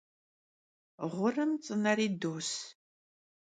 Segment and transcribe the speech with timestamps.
[1.11, 2.49] Ğurım ts'ıneri dos.